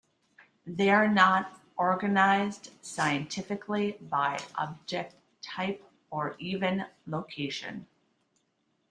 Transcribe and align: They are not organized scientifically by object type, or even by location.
They 0.65 0.89
are 0.89 1.07
not 1.07 1.61
organized 1.77 2.71
scientifically 2.83 3.99
by 4.09 4.39
object 4.55 5.13
type, 5.43 5.87
or 6.09 6.35
even 6.39 6.79
by 6.79 6.87
location. 7.05 7.85